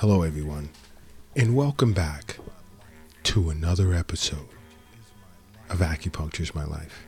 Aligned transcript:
Hello, 0.00 0.22
everyone, 0.22 0.70
and 1.36 1.54
welcome 1.54 1.92
back 1.92 2.38
to 3.22 3.50
another 3.50 3.92
episode 3.92 4.48
of 5.68 5.80
Acupuncture's 5.80 6.54
My 6.54 6.64
Life. 6.64 7.04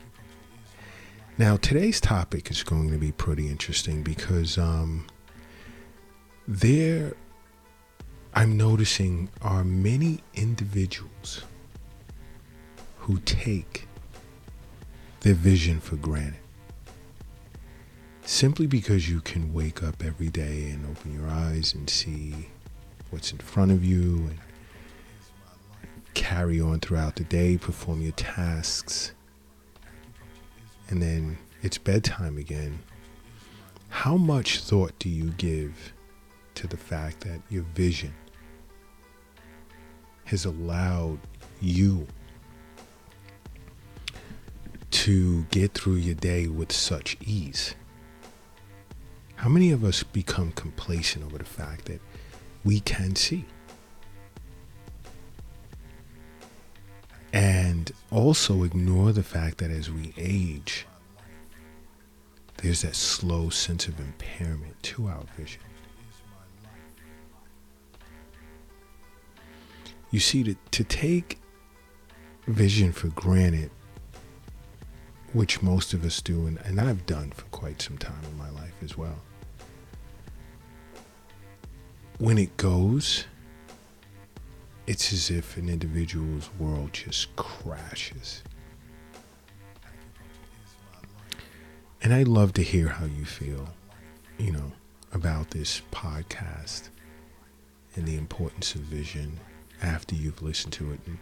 Now, 1.39 1.57
today's 1.57 2.03
topic 2.03 2.51
is 2.51 2.63
going 2.63 2.91
to 2.91 2.99
be 2.99 3.11
pretty 3.11 3.49
interesting 3.49 4.03
because 4.03 4.59
um, 4.59 5.07
there, 6.47 7.15
I'm 8.35 8.59
noticing, 8.59 9.31
are 9.41 9.65
many 9.65 10.21
individuals 10.35 11.45
who 12.99 13.21
take 13.21 13.89
their 15.21 15.33
vision 15.33 15.81
for 15.81 15.97
granted. 15.97 16.41
Simply 18.27 18.67
because 18.67 19.09
you 19.09 19.23
can 19.23 19.55
wake 19.55 19.83
up 19.83 20.05
every 20.05 20.29
day 20.29 20.69
and 20.69 20.85
open 20.95 21.19
your 21.19 21.31
eyes 21.31 21.73
and 21.73 21.89
see 21.89 22.49
what's 23.13 23.31
in 23.31 23.39
front 23.39 23.71
of 23.71 23.85
you 23.85 24.17
and 24.17 24.39
carry 26.15 26.59
on 26.59 26.81
throughout 26.81 27.17
the 27.17 27.25
day, 27.25 27.59
perform 27.59 28.01
your 28.01 28.13
tasks, 28.13 29.13
and 30.89 31.03
then 31.03 31.37
it's 31.63 31.77
bedtime 31.77 32.39
again. 32.39 32.79
How 33.91 34.17
much 34.17 34.61
thought 34.61 34.99
do 34.99 35.11
you 35.11 35.31
give 35.33 35.93
to 36.55 36.67
the 36.67 36.79
fact 36.79 37.21
that 37.21 37.41
your 37.51 37.65
vision 37.75 38.15
has 40.25 40.47
allowed 40.47 41.19
you 41.61 42.07
to 44.91 45.43
get 45.45 45.75
through 45.75 45.97
your 45.97 46.15
day 46.15 46.47
with 46.47 46.73
such 46.73 47.19
ease? 47.21 47.75
How 49.37 49.51
many 49.51 49.71
of 49.71 49.85
us 49.85 50.03
become 50.03 50.53
complacent 50.53 51.27
over 51.27 51.37
the 51.37 51.45
fact 51.45 51.85
that 51.87 52.01
we 52.65 52.81
can 52.81 53.17
see. 53.17 53.45
And 57.33 57.91
also 58.11 58.63
ignore 58.63 59.13
the 59.13 59.23
fact 59.23 59.59
that 59.59 59.71
as 59.71 59.91
we 59.91 60.13
age, 60.19 60.87
there's 62.59 62.83
that 62.83 62.95
slow 62.95 63.49
sense 63.49 63.89
of 63.89 63.99
impairment 63.99 64.81
to 64.83 65.09
our 65.09 65.23
vision. 65.37 65.63
You 70.11 70.21
see, 70.21 70.45
to, 70.45 70.55
to 70.73 70.85
take 70.85 71.39
vision 72.47 72.93
for 72.93 73.09
granted, 73.09 73.71
which 75.33 75.63
most 75.63 75.95
of 75.95 76.05
us 76.05 76.21
do, 76.21 76.47
and, 76.47 76.59
and 76.65 76.79
I've 76.79 77.07
done 77.07 77.31
for 77.31 77.47
quite 77.47 77.81
some 77.81 77.97
time 77.97 78.21
in 78.31 78.37
my 78.37 78.51
life 78.51 78.75
as 78.83 78.97
well 78.99 79.17
when 82.23 82.39
it 82.39 82.57
goes, 82.57 83.25
it's 84.87 85.13
as 85.13 85.29
if 85.29 85.57
an 85.57 85.69
individual's 85.69 86.49
world 86.57 86.93
just 86.93 87.35
crashes. 87.35 88.45
And 92.01 92.15
I'd 92.15 92.29
love 92.29 92.53
to 92.53 92.63
hear 92.63 92.91
how 92.91 93.07
you 93.07 93.25
feel, 93.25 93.71
you 94.39 94.53
know, 94.53 94.71
about 95.13 95.51
this 95.51 95.83
podcast 95.91 96.91
and 97.97 98.07
the 98.07 98.17
importance 98.17 98.77
of 98.77 98.83
vision 98.83 99.41
after 99.83 100.15
you've 100.15 100.43
listened 100.43 100.75
to 100.75 100.93
it. 100.93 101.01
And, 101.05 101.19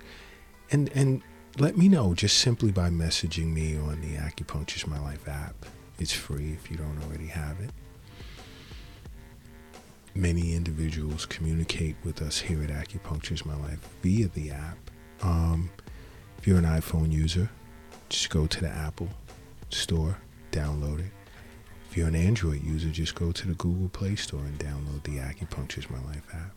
and, 0.71 0.91
and 0.95 1.23
let 1.59 1.79
me 1.79 1.89
know 1.89 2.13
just 2.13 2.37
simply 2.37 2.73
by 2.73 2.91
messaging 2.91 3.55
me 3.55 3.75
on 3.75 4.03
the 4.03 4.17
Acupuncture's 4.17 4.87
My 4.87 5.01
Life 5.01 5.27
app. 5.27 5.65
It's 5.99 6.13
free 6.13 6.53
if 6.53 6.71
you 6.71 6.77
don't 6.77 7.03
already 7.05 7.29
have 7.29 7.59
it 7.61 7.71
many 10.21 10.55
individuals 10.55 11.25
communicate 11.25 11.97
with 12.05 12.21
us 12.21 12.39
here 12.39 12.63
at 12.63 12.69
Acupuncture's 12.69 13.47
My 13.47 13.57
Life 13.57 13.89
via 14.03 14.29
the 14.29 14.51
app. 14.51 14.77
Um, 15.23 15.71
if 16.37 16.47
you're 16.47 16.59
an 16.59 16.65
iPhone 16.65 17.11
user, 17.11 17.49
just 18.11 18.29
go 18.29 18.47
to 18.47 18.61
the 18.61 18.69
Apple 18.69 19.09
Store, 19.71 20.19
download 20.53 20.99
it. 21.01 21.13
If 21.89 21.97
you're 21.97 22.09
an 22.09 22.15
Android 22.15 22.63
user, 22.63 22.91
just 22.91 23.15
go 23.15 23.33
to 23.33 23.49
the 23.49 23.55
Google 23.55 23.89
Play 23.89 24.15
Store 24.15 24.41
and 24.41 24.59
download 24.59 25.03
the 25.05 25.17
Acupuncture's 25.17 25.89
My 25.89 26.01
Life 26.03 26.27
app. 26.35 26.55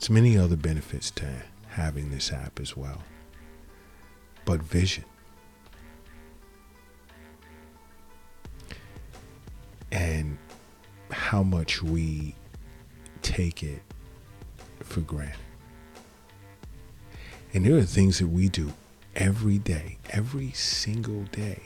There's 0.00 0.10
many 0.10 0.38
other 0.38 0.56
benefits 0.56 1.10
to 1.12 1.30
having 1.68 2.10
this 2.10 2.32
app 2.32 2.58
as 2.58 2.74
well. 2.74 3.02
But 4.46 4.62
vision. 4.62 5.04
And 9.92 10.38
how 11.36 11.42
much 11.42 11.82
we 11.82 12.34
take 13.20 13.62
it 13.62 13.82
for 14.82 15.02
granted. 15.02 15.36
And 17.52 17.66
there 17.66 17.76
are 17.76 17.82
things 17.82 18.20
that 18.20 18.28
we 18.28 18.48
do 18.48 18.72
every 19.14 19.58
day, 19.58 19.98
every 20.08 20.52
single 20.52 21.24
day, 21.24 21.60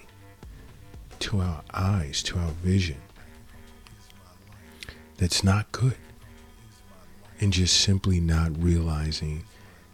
to 1.20 1.38
our 1.38 1.62
eyes, 1.72 2.20
to 2.24 2.38
our 2.40 2.50
vision, 2.50 2.96
that's 5.18 5.44
not 5.44 5.70
good. 5.70 5.94
And 7.40 7.52
just 7.52 7.80
simply 7.80 8.18
not 8.18 8.60
realizing 8.60 9.44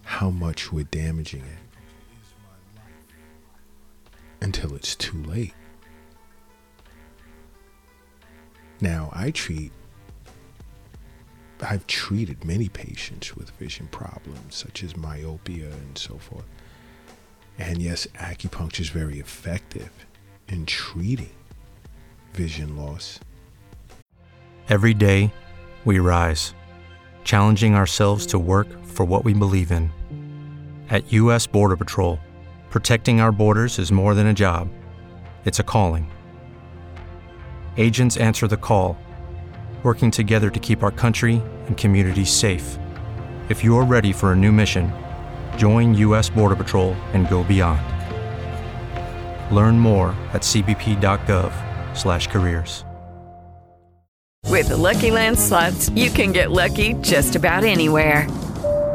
how 0.05 0.31
much 0.31 0.73
we're 0.73 0.85
damaging 0.85 1.43
it 1.43 1.59
until 4.41 4.75
it's 4.75 4.97
too 4.97 5.23
late. 5.25 5.53
Now, 8.81 9.11
I 9.13 9.31
treat, 9.31 9.73
I've 11.61 11.87
treated 11.87 12.45
many 12.45 12.69
patients 12.69 13.35
with 13.35 13.51
vision 13.51 13.89
problems 13.89 14.55
such 14.55 14.83
as 14.83 14.97
myopia 14.97 15.67
and 15.71 15.97
so 15.97 16.19
forth. 16.19 16.45
And 17.59 17.81
yes, 17.81 18.07
acupuncture 18.19 18.81
is 18.81 18.91
very 18.91 19.19
effective 19.19 19.91
in 20.49 20.67
treating 20.67 21.31
vision 22.35 22.77
loss. 22.77 23.19
Every 24.69 24.93
day, 24.93 25.33
we 25.85 25.99
rise, 25.99 26.53
challenging 27.25 27.75
ourselves 27.75 28.27
to 28.27 28.39
work 28.39 28.85
for 28.85 29.07
what 29.07 29.25
we 29.25 29.33
believe 29.33 29.71
in. 29.71 29.91
At 30.91 31.13
U.S. 31.13 31.47
Border 31.47 31.77
Patrol, 31.77 32.19
protecting 32.69 33.21
our 33.21 33.33
borders 33.33 33.79
is 33.79 33.91
more 33.91 34.15
than 34.15 34.27
a 34.27 34.35
job, 34.35 34.69
it's 35.45 35.61
a 35.61 35.65
calling 35.65 36.11
agents 37.77 38.17
answer 38.17 38.49
the 38.49 38.57
call, 38.57 38.99
working 39.85 40.11
together 40.11 40.51
to 40.51 40.59
keep 40.59 40.83
our 40.83 40.91
country 40.91 41.41
and 41.67 41.77
communities 41.77 42.33
safe. 42.33 42.77
If 43.49 43.63
you're 43.63 43.85
ready 43.85 44.13
for 44.13 44.33
a 44.33 44.37
new 44.37 44.51
mission, 44.51 44.93
join 45.57 45.95
U.S. 45.95 46.29
Border 46.29 46.57
Patrol 46.57 46.95
and 47.13 47.29
go 47.29 47.45
beyond. 47.45 47.81
Learn 49.55 49.79
more 49.79 50.09
at 50.33 50.43
cbp.gov/careers. 50.43 52.83
With 54.49 54.69
the 54.69 54.77
Lucky 54.77 55.11
Land 55.11 55.39
slots, 55.39 55.91
you 55.91 56.09
can 56.09 56.33
get 56.33 56.51
lucky 56.51 56.95
just 57.03 57.37
about 57.37 57.65
anywhere. 57.65 58.27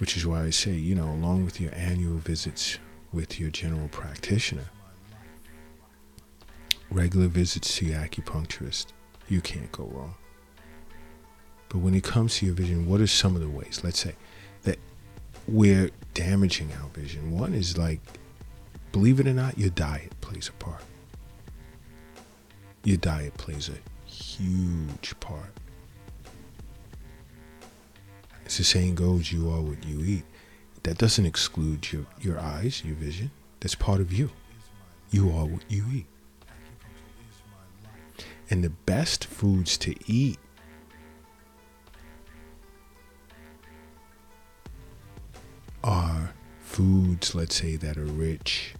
Which 0.00 0.16
is 0.16 0.26
why 0.26 0.44
I 0.44 0.50
say, 0.50 0.72
you 0.72 0.94
know, 0.94 1.10
along 1.10 1.44
with 1.44 1.60
your 1.60 1.74
annual 1.74 2.16
visits 2.16 2.78
with 3.12 3.38
your 3.38 3.50
general 3.50 3.88
practitioner, 3.88 4.64
regular 6.90 7.28
visits 7.28 7.76
to 7.76 7.84
your 7.84 7.98
acupuncturist, 7.98 8.86
you 9.28 9.42
can't 9.42 9.70
go 9.72 9.84
wrong. 9.92 10.14
But 11.68 11.80
when 11.80 11.94
it 11.94 12.02
comes 12.02 12.36
to 12.36 12.46
your 12.46 12.54
vision, 12.54 12.88
what 12.88 13.02
are 13.02 13.06
some 13.06 13.34
of 13.36 13.42
the 13.42 13.50
ways, 13.50 13.82
let's 13.84 14.00
say, 14.00 14.14
that 14.62 14.78
we're 15.46 15.90
damaging 16.14 16.70
our 16.80 16.88
vision? 16.88 17.30
One 17.32 17.52
is 17.52 17.76
like, 17.76 18.00
believe 18.92 19.20
it 19.20 19.26
or 19.26 19.34
not, 19.34 19.58
your 19.58 19.68
diet 19.68 20.18
plays 20.22 20.48
a 20.48 20.52
part. 20.52 20.82
Your 22.84 22.96
diet 22.96 23.36
plays 23.36 23.68
a 23.68 24.08
huge 24.10 25.12
part. 25.20 25.52
As 28.50 28.58
the 28.58 28.64
saying 28.64 28.96
goes, 28.96 29.30
you 29.30 29.48
are 29.48 29.60
what 29.60 29.86
you 29.86 30.04
eat. 30.04 30.24
That 30.82 30.98
doesn't 30.98 31.24
exclude 31.24 31.92
your, 31.92 32.04
your 32.20 32.40
eyes, 32.40 32.82
your 32.84 32.96
vision. 32.96 33.30
That's 33.60 33.76
part 33.76 34.00
of 34.00 34.12
you. 34.12 34.28
You 35.12 35.28
are 35.28 35.44
what 35.44 35.62
you 35.68 35.84
eat. 35.94 36.06
And 38.50 38.64
the 38.64 38.70
best 38.70 39.26
foods 39.26 39.78
to 39.78 39.94
eat 40.12 40.40
are 45.84 46.34
foods, 46.58 47.36
let's 47.36 47.54
say, 47.54 47.76
that 47.76 47.96
are 47.96 48.04
rich 48.04 48.74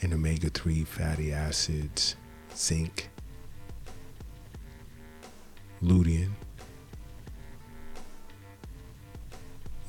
in 0.00 0.12
omega 0.12 0.50
3 0.50 0.84
fatty 0.84 1.32
acids, 1.32 2.16
zinc, 2.54 3.08
lutein, 5.82 6.32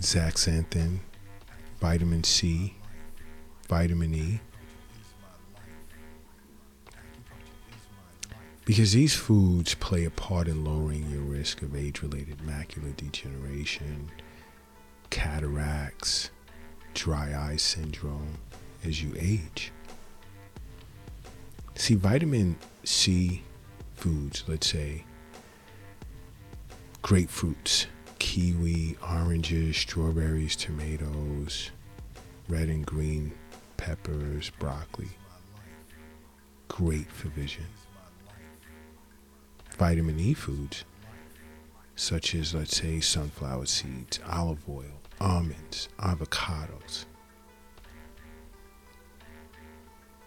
zeaxanthin, 0.05 0.99
vitamin 1.79 2.23
C, 2.23 2.75
vitamin 3.67 4.13
E. 4.13 4.39
Because 8.65 8.93
these 8.93 9.15
foods 9.15 9.75
play 9.75 10.05
a 10.05 10.09
part 10.09 10.47
in 10.47 10.63
lowering 10.63 11.09
your 11.09 11.21
risk 11.21 11.61
of 11.61 11.75
age 11.75 12.01
related 12.01 12.37
macular 12.39 12.95
degeneration, 12.95 14.11
cataracts, 15.09 16.29
dry 16.93 17.35
eye 17.35 17.57
syndrome 17.57 18.37
as 18.83 19.03
you 19.03 19.13
age. 19.19 19.71
See, 21.75 21.95
vitamin 21.95 22.57
C 22.83 23.43
foods, 23.95 24.43
let's 24.47 24.67
say 24.67 25.03
grapefruits, 27.03 27.85
kiwi, 28.25 28.97
oranges, 29.07 29.77
strawberries, 29.77 30.55
tomatoes, 30.55 31.69
red 32.49 32.69
and 32.69 32.83
green 32.83 33.31
peppers, 33.77 34.49
broccoli. 34.57 35.09
Great 36.67 37.09
for 37.11 37.27
vision. 37.27 37.67
Vitamin 39.77 40.19
E 40.19 40.33
foods, 40.33 40.85
such 41.95 42.33
as, 42.33 42.55
let's 42.55 42.75
say, 42.75 42.99
sunflower 42.99 43.67
seeds, 43.67 44.19
olive 44.27 44.67
oil, 44.67 44.99
almonds, 45.21 45.87
avocados. 45.99 47.05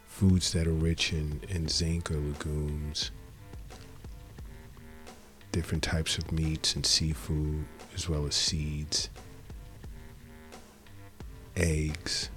Foods 0.06 0.52
that 0.52 0.68
are 0.68 0.72
rich 0.72 1.12
in, 1.12 1.40
in 1.48 1.66
zinc 1.66 2.12
or 2.12 2.18
legumes, 2.18 3.10
different 5.52 5.82
types 5.82 6.18
of 6.18 6.30
meats 6.32 6.74
and 6.74 6.84
seafood, 6.84 7.64
as 7.94 8.08
well 8.08 8.26
as 8.26 8.34
seeds, 8.34 9.10
eggs. 11.56 12.30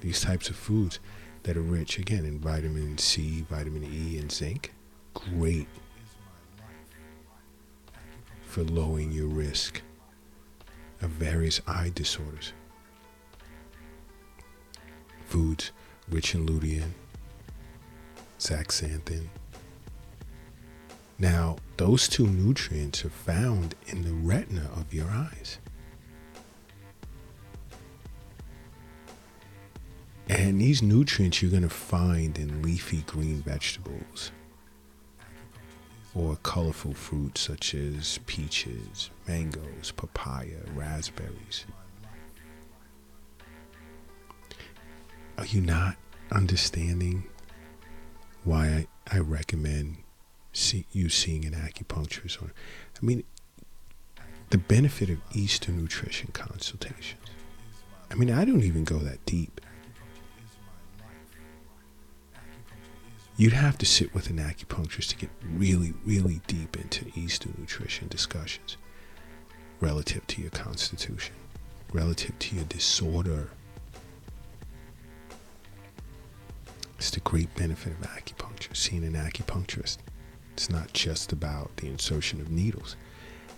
These 0.00 0.20
types 0.20 0.48
of 0.48 0.56
foods 0.56 1.00
that 1.42 1.56
are 1.56 1.62
rich, 1.62 1.98
again, 1.98 2.24
in 2.24 2.38
vitamin 2.38 2.98
C, 2.98 3.44
vitamin 3.48 3.84
E, 3.84 4.18
and 4.18 4.30
zinc, 4.30 4.74
great 5.14 5.66
for 8.44 8.62
lowering 8.64 9.12
your 9.12 9.26
risk 9.26 9.82
of 11.02 11.10
various 11.10 11.60
eye 11.66 11.92
disorders. 11.94 12.52
Foods 15.26 15.72
rich 16.08 16.34
in 16.34 16.46
lutein, 16.46 16.90
zeaxanthin. 18.38 19.26
Now, 21.18 21.56
those 21.76 22.08
two 22.08 22.26
nutrients 22.26 23.04
are 23.04 23.10
found 23.10 23.74
in 23.88 24.02
the 24.02 24.12
retina 24.12 24.70
of 24.76 24.94
your 24.94 25.08
eyes. 25.08 25.58
And 30.28 30.60
these 30.60 30.82
nutrients 30.82 31.40
you're 31.40 31.50
going 31.50 31.62
to 31.62 31.68
find 31.68 32.38
in 32.38 32.62
leafy 32.62 33.02
green 33.06 33.42
vegetables 33.42 34.30
or 36.14 36.36
colorful 36.42 36.94
fruits 36.94 37.40
such 37.40 37.74
as 37.74 38.18
peaches, 38.26 39.10
mangoes, 39.26 39.92
papaya, 39.96 40.58
raspberries. 40.74 41.64
Are 45.38 45.46
you 45.46 45.60
not 45.60 45.96
understanding 46.32 47.24
why 48.44 48.86
I, 49.10 49.16
I 49.16 49.18
recommend 49.18 49.98
see, 50.52 50.86
you 50.92 51.08
seeing 51.08 51.44
an 51.44 51.52
acupuncturist? 51.52 52.42
Or, 52.42 52.52
I 53.00 53.04
mean, 53.04 53.24
the 54.50 54.58
benefit 54.58 55.10
of 55.10 55.18
Eastern 55.34 55.78
nutrition 55.78 56.30
consultations. 56.32 57.22
I 58.10 58.14
mean, 58.14 58.30
I 58.30 58.44
don't 58.44 58.64
even 58.64 58.84
go 58.84 58.98
that 58.98 59.24
deep. 59.26 59.60
You'd 63.36 63.52
have 63.52 63.78
to 63.78 63.86
sit 63.86 64.12
with 64.14 64.30
an 64.30 64.38
acupuncturist 64.38 65.10
to 65.10 65.16
get 65.16 65.30
really, 65.44 65.94
really 66.04 66.40
deep 66.48 66.76
into 66.76 67.06
Eastern 67.14 67.54
nutrition 67.56 68.08
discussions 68.08 68.76
relative 69.80 70.26
to 70.26 70.40
your 70.42 70.50
constitution, 70.50 71.34
relative 71.92 72.36
to 72.40 72.56
your 72.56 72.64
disorder. 72.64 73.50
It's 77.08 77.14
the 77.14 77.20
great 77.20 77.54
benefit 77.54 77.94
of 77.94 78.00
acupuncture, 78.00 78.76
seeing 78.76 79.02
an 79.02 79.14
acupuncturist. 79.14 79.96
It's 80.52 80.68
not 80.68 80.92
just 80.92 81.32
about 81.32 81.74
the 81.78 81.86
insertion 81.86 82.38
of 82.38 82.50
needles. 82.50 82.96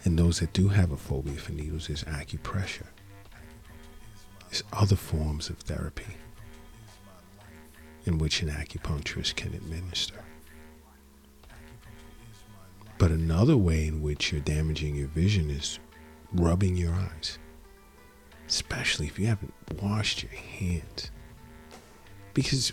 And 0.04 0.16
those 0.16 0.38
that 0.38 0.52
do 0.52 0.69
have 0.69 0.92
a 0.92 0.97
phobia 0.97 1.35
for 1.35 1.50
needles 1.50 1.90
is 1.90 2.04
acupressure. 2.04 2.87
There's 4.49 4.62
other 4.73 4.95
forms 4.95 5.50
of 5.50 5.59
therapy 5.59 6.14
in 8.04 8.19
which 8.19 8.40
an 8.40 8.50
acupuncturist 8.50 9.35
can 9.35 9.52
administer. 9.52 10.23
But 12.99 13.11
another 13.11 13.57
way 13.57 13.88
in 13.88 14.00
which 14.00 14.30
you're 14.30 14.42
damaging 14.42 14.95
your 14.95 15.09
vision 15.09 15.50
is 15.50 15.80
rubbing 16.33 16.76
your 16.76 16.95
eyes, 16.95 17.40
especially 18.47 19.09
if 19.09 19.19
you 19.19 19.26
haven't 19.26 19.54
washed 19.83 20.23
your 20.23 20.40
hands. 20.40 21.11
Because 22.33 22.73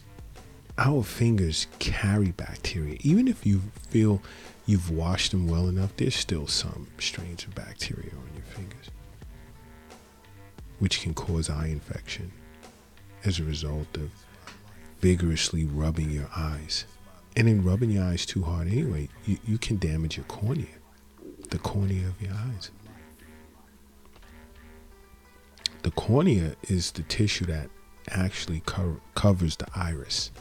our 0.78 1.04
fingers 1.04 1.68
carry 1.80 2.32
bacteria. 2.32 2.98
Even 3.02 3.28
if 3.28 3.46
you 3.46 3.62
feel 3.90 4.22
you've 4.66 4.92
washed 4.92 5.32
them 5.32 5.48
well 5.48 5.68
enough, 5.68 5.96
there's 5.98 6.16
still 6.16 6.48
some 6.48 6.88
strains 7.00 7.44
of 7.46 7.56
bacteria 7.56 8.12
on 8.12 8.30
your 8.36 8.46
fingers, 8.46 8.92
which 10.80 11.02
can 11.02 11.14
cause 11.14 11.50
eye 11.50 11.68
infection 11.68 12.32
as 13.26 13.40
a 13.40 13.44
result 13.44 13.88
of 13.96 14.12
vigorously 15.00 15.66
rubbing 15.66 16.12
your 16.12 16.30
eyes. 16.36 16.86
And 17.36 17.48
in 17.48 17.64
rubbing 17.64 17.92
your 17.92 18.04
eyes 18.04 18.26
too 18.26 18.44
hard 18.44 18.68
anyway, 18.68 19.10
you, 19.26 19.38
you 19.46 19.58
can 19.58 19.78
damage 19.78 20.18
your 20.18 20.26
cornea, 20.26 20.66
the 21.50 21.60
cornea 21.60 22.08
of 22.08 22.22
your 22.22 22.34
eyes. 22.34 22.72
The 25.84 25.92
cornea 25.92 26.56
is 26.64 26.92
the 26.92 27.04
tissue 27.04 27.46
that 27.46 27.70
actually 28.10 28.62
co- 28.62 29.00
covers 29.16 29.56
the 29.56 29.68
iris. 29.76 30.32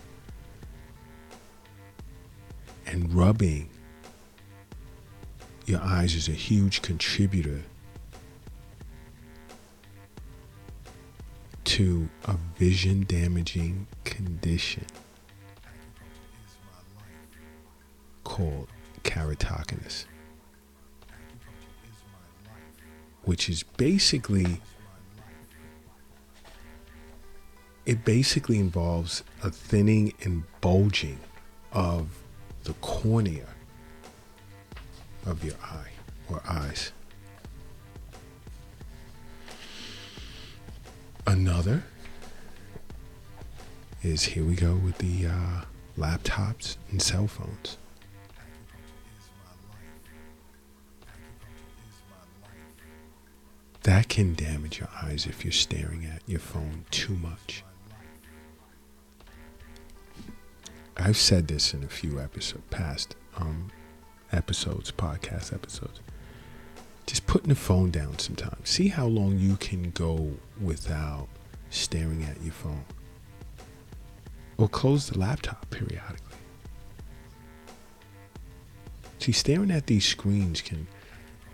And 2.86 3.12
rubbing 3.12 3.68
your 5.66 5.80
eyes 5.80 6.14
is 6.14 6.28
a 6.28 6.32
huge 6.32 6.80
contributor 6.82 7.62
to 11.64 12.08
a 12.24 12.36
vision 12.56 13.04
damaging 13.08 13.86
condition 14.04 14.86
called 18.22 18.68
keratoconus, 19.02 20.04
which 23.24 23.48
is 23.48 23.64
basically 23.64 24.60
it 27.84 28.04
basically 28.04 28.58
involves 28.58 29.22
a 29.42 29.50
thinning 29.50 30.12
and 30.22 30.44
bulging 30.60 31.18
of 31.72 32.08
the 32.66 32.72
cornea 32.74 33.46
of 35.24 35.44
your 35.44 35.54
eye 35.62 35.92
or 36.28 36.42
eyes. 36.48 36.90
Another 41.28 41.84
is 44.02 44.24
here 44.24 44.44
we 44.44 44.56
go 44.56 44.74
with 44.74 44.98
the 44.98 45.26
uh, 45.26 45.60
laptops 45.96 46.76
and 46.90 47.00
cell 47.00 47.28
phones. 47.28 47.78
That 53.84 54.08
can 54.08 54.34
damage 54.34 54.80
your 54.80 54.88
eyes 55.00 55.26
if 55.26 55.44
you're 55.44 55.52
staring 55.52 56.04
at 56.04 56.22
your 56.26 56.40
phone 56.40 56.84
too 56.90 57.14
much. 57.14 57.62
I've 60.98 61.16
said 61.16 61.48
this 61.48 61.74
in 61.74 61.84
a 61.84 61.88
few 61.88 62.20
episodes, 62.20 62.64
past 62.70 63.16
um, 63.36 63.70
episodes, 64.32 64.90
podcast 64.90 65.52
episodes. 65.52 66.00
Just 67.06 67.26
putting 67.26 67.50
the 67.50 67.54
phone 67.54 67.90
down 67.90 68.18
sometimes. 68.18 68.68
See 68.68 68.88
how 68.88 69.06
long 69.06 69.38
you 69.38 69.56
can 69.56 69.90
go 69.90 70.32
without 70.60 71.28
staring 71.70 72.24
at 72.24 72.42
your 72.42 72.52
phone. 72.52 72.84
Or 74.56 74.68
close 74.68 75.08
the 75.08 75.18
laptop 75.18 75.68
periodically. 75.70 76.38
See, 79.18 79.32
staring 79.32 79.70
at 79.70 79.86
these 79.86 80.06
screens 80.06 80.62
can 80.62 80.86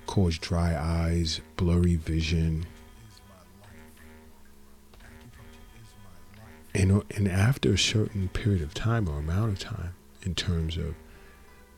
cause 0.07 0.39
dry 0.39 0.77
eyes, 0.77 1.41
blurry 1.57 1.97
vision, 1.97 2.65
and, 6.93 7.05
and 7.17 7.29
after 7.29 7.73
a 7.73 7.79
certain 7.79 8.29
period 8.29 8.63
of 8.63 8.75
time 8.75 9.09
or 9.09 9.19
amount 9.19 9.53
of 9.53 9.59
time, 9.59 9.95
in 10.23 10.35
terms 10.35 10.77
of 10.77 10.95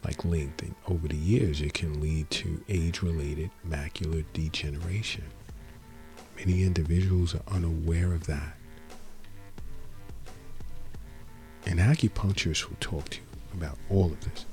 like 0.05 0.25
length, 0.25 0.61
and 0.63 0.75
over 0.87 1.09
the 1.09 1.17
years, 1.17 1.63
it 1.63 1.73
can 1.73 2.01
lead 2.01 2.29
to 2.29 2.63
age 2.69 3.01
related 3.01 3.51
macular 3.67 4.25
degeneration. 4.35 5.25
Many 6.37 6.63
individuals 6.63 7.35
are 7.35 7.43
unaware 7.49 8.13
of 8.13 8.27
that. 8.27 8.57
And 11.65 11.79
acupuncturists 11.79 12.69
will 12.69 12.77
talk 12.81 13.09
to 13.11 13.19
you 13.19 13.25
about 13.55 13.79
all 13.89 14.07
of 14.07 14.21
this. 14.21 14.45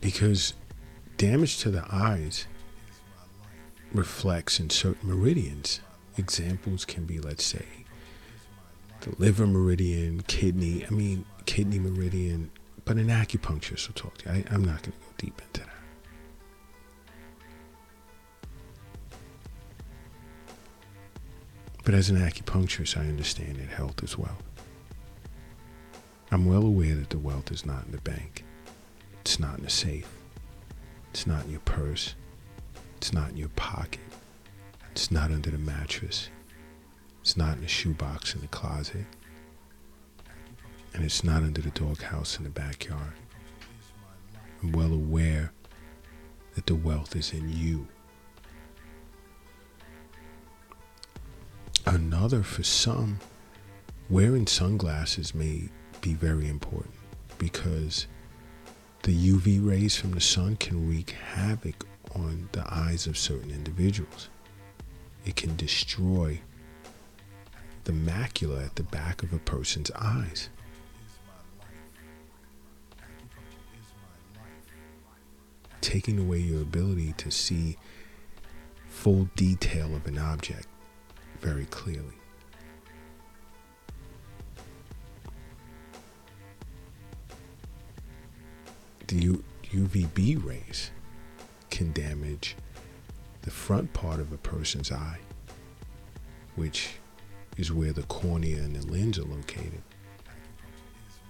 Because 0.00 0.54
damage 1.16 1.58
to 1.58 1.70
the 1.70 1.84
eyes 1.92 2.48
reflects 3.92 4.58
in 4.58 4.68
certain 4.68 5.08
meridians 5.08 5.80
Examples 6.18 6.84
can 6.84 7.04
be, 7.04 7.18
let's 7.18 7.44
say, 7.44 7.64
the 9.00 9.14
liver 9.18 9.46
meridian, 9.46 10.22
kidney, 10.22 10.86
I 10.86 10.90
mean, 10.90 11.24
kidney 11.46 11.78
meridian, 11.78 12.50
but 12.84 12.96
an 12.96 13.08
acupuncturist 13.08 13.88
will 13.88 13.94
talk 13.94 14.18
to 14.18 14.28
you. 14.28 14.34
I, 14.36 14.54
I'm 14.54 14.64
not 14.64 14.82
going 14.82 14.92
to 14.92 14.98
go 14.98 15.06
deep 15.18 15.40
into 15.40 15.60
that. 15.60 15.68
But 21.84 21.94
as 21.94 22.10
an 22.10 22.16
acupuncturist, 22.16 22.96
I 22.96 23.00
understand 23.00 23.56
that 23.56 23.68
health 23.68 24.02
is 24.04 24.16
wealth. 24.16 24.42
I'm 26.30 26.46
well 26.46 26.64
aware 26.64 26.94
that 26.94 27.10
the 27.10 27.18
wealth 27.18 27.50
is 27.50 27.66
not 27.66 27.84
in 27.86 27.92
the 27.92 28.00
bank. 28.00 28.44
It's 29.20 29.40
not 29.40 29.58
in 29.58 29.64
the 29.64 29.70
safe. 29.70 30.08
It's 31.10 31.26
not 31.26 31.44
in 31.44 31.50
your 31.50 31.60
purse. 31.60 32.14
It's 32.96 33.12
not 33.12 33.30
in 33.30 33.36
your 33.36 33.48
pocket. 33.50 34.00
It's 34.92 35.10
not 35.10 35.30
under 35.30 35.50
the 35.50 35.56
mattress. 35.56 36.28
It's 37.22 37.34
not 37.34 37.56
in 37.56 37.62
the 37.62 37.68
shoebox 37.68 38.34
in 38.34 38.42
the 38.42 38.46
closet. 38.48 39.06
And 40.92 41.02
it's 41.02 41.24
not 41.24 41.42
under 41.42 41.62
the 41.62 41.70
doghouse 41.70 42.36
in 42.36 42.44
the 42.44 42.50
backyard. 42.50 43.14
I'm 44.62 44.72
well 44.72 44.92
aware 44.92 45.50
that 46.54 46.66
the 46.66 46.74
wealth 46.74 47.16
is 47.16 47.32
in 47.32 47.48
you. 47.50 47.88
Another, 51.86 52.42
for 52.42 52.62
some, 52.62 53.18
wearing 54.10 54.46
sunglasses 54.46 55.34
may 55.34 55.70
be 56.02 56.12
very 56.12 56.48
important 56.48 56.94
because 57.38 58.06
the 59.04 59.30
UV 59.30 59.66
rays 59.66 59.96
from 59.96 60.12
the 60.12 60.20
sun 60.20 60.56
can 60.56 60.86
wreak 60.86 61.10
havoc 61.12 61.86
on 62.14 62.50
the 62.52 62.62
eyes 62.70 63.06
of 63.06 63.16
certain 63.16 63.50
individuals 63.50 64.28
it 65.24 65.36
can 65.36 65.56
destroy 65.56 66.40
the 67.84 67.92
macula 67.92 68.64
at 68.64 68.76
the 68.76 68.82
back 68.82 69.22
of 69.22 69.32
a 69.32 69.38
person's 69.38 69.90
eyes. 69.92 70.48
Taking 75.80 76.18
away 76.18 76.38
your 76.38 76.62
ability 76.62 77.12
to 77.18 77.30
see 77.30 77.76
full 78.88 79.28
detail 79.36 79.94
of 79.96 80.06
an 80.06 80.18
object 80.18 80.68
very 81.40 81.64
clearly. 81.66 82.14
The 89.08 89.40
UVB 89.64 90.42
rays 90.44 90.90
can 91.70 91.92
damage 91.92 92.56
the 93.42 93.50
front 93.50 93.92
part 93.92 94.20
of 94.20 94.32
a 94.32 94.38
person's 94.38 94.90
eye, 94.90 95.18
which 96.56 96.94
is 97.56 97.72
where 97.72 97.92
the 97.92 98.04
cornea 98.04 98.58
and 98.58 98.74
the 98.74 98.86
lens 98.90 99.18
are 99.18 99.24
located. 99.24 99.82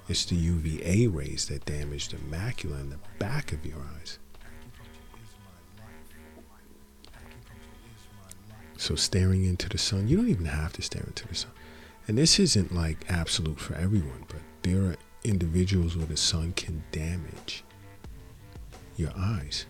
It's 0.09 0.25
the 0.25 0.37
UVA 0.37 1.07
rays 1.07 1.47
that 1.47 1.65
damage 1.65 2.09
the 2.09 2.17
macula 2.17 2.81
in 2.81 2.91
the 2.91 2.99
back 3.19 3.53
of 3.53 3.65
your 3.65 3.79
eyes. 3.99 4.19
So, 8.77 8.97
staring 8.97 9.45
into 9.45 9.69
the 9.69 9.79
sun, 9.79 10.09
you 10.09 10.17
don't 10.17 10.29
even 10.29 10.47
have 10.47 10.73
to 10.75 10.83
stare 10.83 11.05
into 11.05 11.27
the 11.29 11.37
sun. 11.37 11.53
And 12.09 12.19
this 12.19 12.41
isn't 12.41 12.75
like 12.75 13.05
absolute 13.09 13.61
for 13.61 13.75
everyone, 13.75 14.25
but 14.27 14.41
there 14.63 14.83
are 14.83 14.97
individuals 15.23 15.97
where 15.97 16.07
the 16.07 16.17
sun 16.17 16.53
can 16.55 16.83
damage 16.91 17.63
your 18.97 19.13
eyes 19.17 19.67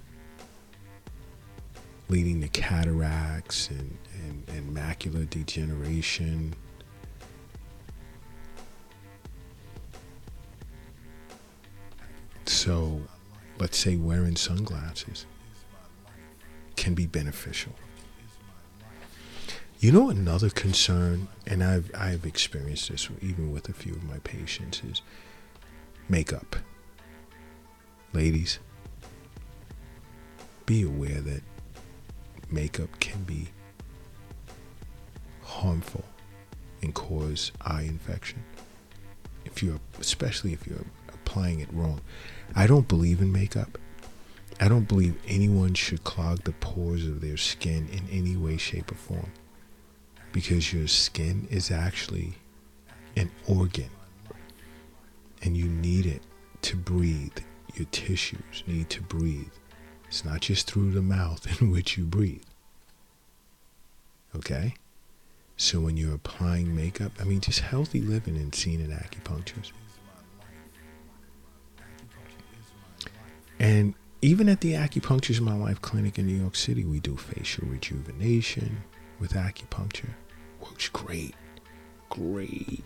leading 2.13 2.43
to 2.43 2.49
cataracts 2.49 3.71
and, 3.71 3.97
and, 4.23 4.45
and 4.51 4.77
macular 4.77 5.29
degeneration. 5.31 6.55
So, 12.45 13.01
let's 13.59 13.79
say 13.79 13.97
wearing 13.97 14.37
sunglasses 14.37 15.25
can 16.77 16.93
be 16.93 17.07
beneficial. 17.07 17.73
You 19.81 19.91
know, 19.91 20.11
another 20.11 20.51
concern, 20.51 21.29
and 21.47 21.65
I've, 21.65 21.91
I've 21.95 22.27
experienced 22.27 22.91
this 22.91 23.09
even 23.23 23.51
with 23.51 23.71
a 23.71 23.73
few 23.73 23.95
of 23.95 24.05
my 24.05 24.19
patients, 24.19 24.83
is 24.85 25.01
makeup. 26.11 26.57
Ladies, 28.13 28.59
be 30.67 30.83
aware 30.83 31.23
that 31.23 31.43
makeup 32.53 32.89
can 33.01 33.23
be 33.25 33.49
harmful 35.43 36.05
and 36.83 36.95
cause 36.95 37.53
eye 37.61 37.83
infection. 37.83 38.43
If 39.45 39.63
you're, 39.63 39.81
especially 39.99 40.53
if 40.53 40.67
you're 40.67 40.87
applying 41.33 41.61
it 41.61 41.73
wrong. 41.73 42.01
I 42.55 42.67
don't 42.67 42.87
believe 42.87 43.23
in 43.23 43.33
makeup. 43.33 43.79
I 44.61 44.69
don't 44.69 44.87
believe 44.87 45.17
anyone 45.27 45.73
should 45.73 46.05
clog 46.05 46.45
the 46.45 46.53
pores 46.53 47.07
of 47.07 47.23
their 47.23 47.39
skin 47.39 47.89
in 47.91 48.03
any 48.11 48.37
way, 48.37 48.59
shape, 48.59 48.93
or 48.93 48.97
form. 48.97 49.33
Because 50.31 50.73
your 50.73 50.89
skin 50.89 51.49
is 51.51 51.71
actually 51.71 52.35
an 53.17 53.31
organ 53.49 53.89
and 55.43 55.57
you 55.57 55.67
need 55.69 56.05
it 56.07 56.23
to 56.63 56.77
breathe. 56.77 57.39
Your 57.75 57.87
tissues 57.91 58.63
need 58.67 58.91
to 58.91 59.01
breathe. 59.01 59.53
It's 60.13 60.27
not 60.27 60.43
just 60.43 60.71
through 60.71 60.91
the 60.91 61.01
mouth 61.01 61.63
in 61.63 61.71
which 61.71 61.97
you 61.97 62.05
breathe. 62.05 62.45
Okay? 64.37 64.75
So 65.57 65.81
when 65.81 65.97
you're 65.97 66.15
applying 66.15 66.77
makeup, 66.77 67.13
I 67.19 67.25
mean, 67.25 67.41
just 67.41 67.61
healthy 67.61 68.03
living 68.03 68.37
and 68.37 68.55
seeing 68.55 68.83
an 68.83 68.91
acupuncturist. 68.91 69.73
And 73.59 73.95
even 74.21 74.51
at 74.51 74.61
the 74.61 74.75
Acupunctures 74.75 75.41
My 75.41 75.55
Life 75.55 75.81
clinic 75.81 76.19
in 76.19 76.27
New 76.27 76.39
York 76.39 76.57
City, 76.57 76.85
we 76.85 77.01
do 77.01 77.17
facial 77.17 77.67
rejuvenation 77.67 78.83
with 79.19 79.33
acupuncture. 79.33 80.11
Works 80.61 80.91
great. 80.91 81.35
Great. 82.11 82.85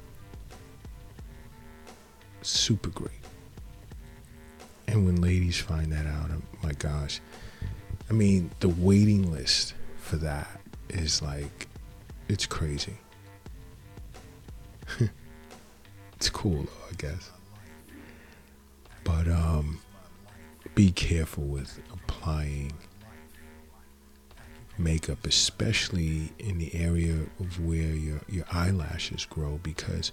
Super 2.42 2.90
great. 2.90 3.25
And 4.96 5.04
when 5.04 5.20
ladies 5.20 5.60
find 5.60 5.92
that 5.92 6.06
out, 6.06 6.30
oh 6.32 6.40
my 6.62 6.72
gosh. 6.72 7.20
I 8.08 8.14
mean, 8.14 8.50
the 8.60 8.70
waiting 8.70 9.30
list 9.30 9.74
for 9.98 10.16
that 10.16 10.58
is 10.88 11.20
like, 11.20 11.68
it's 12.30 12.46
crazy. 12.46 12.96
it's 16.16 16.30
cool, 16.30 16.62
though, 16.62 16.88
I 16.90 16.94
guess. 16.96 17.30
But 19.04 19.28
um, 19.28 19.80
be 20.74 20.92
careful 20.92 21.44
with 21.44 21.78
applying 21.92 22.72
makeup, 24.78 25.26
especially 25.26 26.32
in 26.38 26.56
the 26.56 26.74
area 26.74 27.16
of 27.38 27.62
where 27.62 27.92
your, 27.92 28.22
your 28.30 28.46
eyelashes 28.50 29.26
grow, 29.26 29.60
because 29.62 30.12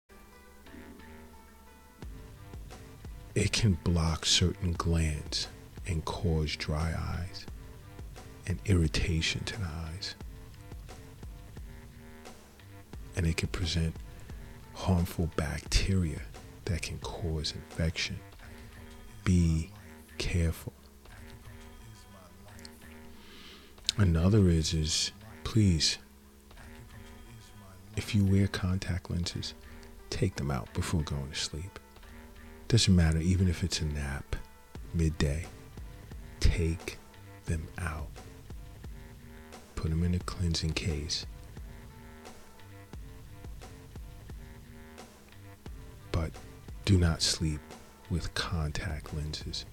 It 3.35 3.51
can 3.51 3.77
block 3.83 4.25
certain 4.25 4.73
glands 4.73 5.47
and 5.87 6.03
cause 6.05 6.55
dry 6.55 6.93
eyes 6.97 7.45
and 8.47 8.59
irritation 8.65 9.43
to 9.45 9.57
the 9.59 9.65
eyes. 9.65 10.15
And 13.15 13.25
it 13.25 13.37
can 13.37 13.49
present 13.49 13.95
harmful 14.73 15.29
bacteria 15.35 16.21
that 16.65 16.81
can 16.81 16.97
cause 16.99 17.53
infection. 17.53 18.19
Be 19.23 19.69
careful. 20.17 20.73
Another 23.97 24.49
is 24.49 24.73
is 24.73 25.11
please 25.43 25.97
if 27.97 28.15
you 28.15 28.23
wear 28.23 28.47
contact 28.47 29.11
lenses, 29.11 29.53
take 30.09 30.35
them 30.35 30.49
out 30.49 30.73
before 30.73 31.01
going 31.01 31.29
to 31.29 31.35
sleep. 31.35 31.77
Doesn't 32.71 32.95
matter, 32.95 33.19
even 33.19 33.49
if 33.49 33.65
it's 33.65 33.81
a 33.81 33.85
nap, 33.85 34.37
midday. 34.93 35.45
Take 36.39 36.97
them 37.43 37.67
out. 37.77 38.07
Put 39.75 39.89
them 39.89 40.05
in 40.05 40.15
a 40.15 40.19
cleansing 40.19 40.71
case. 40.71 41.25
But 46.13 46.31
do 46.85 46.97
not 46.97 47.21
sleep 47.21 47.59
with 48.09 48.33
contact 48.35 49.13
lenses 49.13 49.65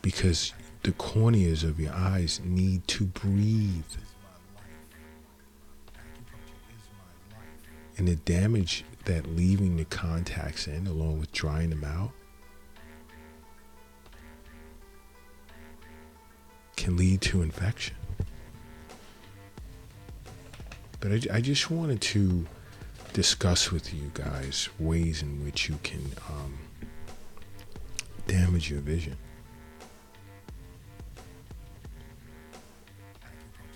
because 0.00 0.54
the 0.84 0.92
corneas 0.92 1.62
of 1.62 1.78
your 1.78 1.92
eyes 1.92 2.40
need 2.42 2.88
to 2.88 3.04
breathe. 3.04 3.84
And 7.98 8.06
the 8.06 8.14
damage 8.14 8.84
that 9.06 9.26
leaving 9.34 9.76
the 9.76 9.84
contacts 9.84 10.68
in, 10.68 10.86
along 10.86 11.18
with 11.18 11.32
drying 11.32 11.70
them 11.70 11.82
out, 11.82 12.12
can 16.76 16.96
lead 16.96 17.20
to 17.22 17.42
infection. 17.42 17.96
But 21.00 21.10
I, 21.10 21.38
I 21.38 21.40
just 21.40 21.72
wanted 21.72 22.00
to 22.02 22.46
discuss 23.12 23.72
with 23.72 23.92
you 23.92 24.12
guys 24.14 24.68
ways 24.78 25.22
in 25.22 25.44
which 25.44 25.68
you 25.68 25.76
can 25.82 26.04
um, 26.28 26.56
damage 28.28 28.70
your 28.70 28.80
vision. 28.80 29.16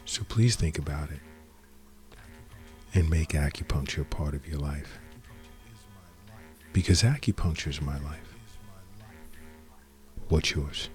So 0.04 0.22
please 0.28 0.54
think 0.54 0.78
about 0.78 1.10
it 1.10 1.18
and 2.94 3.08
make 3.08 3.30
acupuncture 3.30 4.02
a 4.02 4.04
part 4.04 4.34
of 4.34 4.46
your 4.46 4.58
life. 4.58 4.98
Because 6.72 7.02
acupuncture 7.02 7.68
is 7.68 7.80
my 7.80 7.98
life. 8.00 8.34
What's 10.28 10.54
yours? 10.54 10.88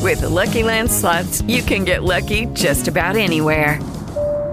With 0.00 0.20
the 0.20 0.28
Lucky 0.28 0.62
Land 0.62 0.90
slots, 0.90 1.42
you 1.42 1.62
can 1.62 1.84
get 1.84 2.04
lucky 2.04 2.46
just 2.54 2.86
about 2.86 3.16
anywhere. 3.16 3.82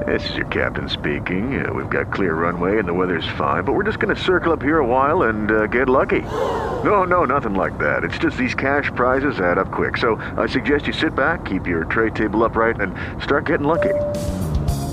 This 0.08 0.30
is 0.32 0.36
your 0.36 0.48
captain 0.48 0.90
speaking. 0.90 1.66
Uh, 1.66 1.72
we've 1.72 1.90
got 1.90 2.12
clear 2.12 2.34
runway 2.34 2.80
and 2.80 2.88
the 2.88 2.94
weather's 2.94 3.28
fine, 3.38 3.64
but 3.64 3.74
we're 3.74 3.84
just 3.84 4.00
going 4.00 4.14
to 4.14 4.22
circle 4.22 4.52
up 4.52 4.62
here 4.62 4.80
a 4.80 4.86
while 4.86 5.24
and 5.24 5.52
uh, 5.52 5.68
get 5.68 5.88
lucky. 5.88 6.22
No, 6.22 7.04
no, 7.04 7.24
nothing 7.24 7.54
like 7.54 7.78
that. 7.78 8.04
It's 8.04 8.18
just 8.18 8.36
these 8.36 8.56
cash 8.56 8.92
prizes 8.96 9.40
add 9.40 9.58
up 9.58 9.72
quick. 9.72 9.96
So 9.98 10.16
I 10.38 10.48
suggest 10.48 10.88
you 10.88 10.94
sit 10.94 11.16
back, 11.16 11.46
keep 11.46 11.68
your 11.68 11.86
tray 11.86 12.10
table 12.10 12.44
upright, 12.44 12.82
and 12.82 12.94
start 13.24 13.46
getting 13.46 13.68
lucky. 13.68 13.94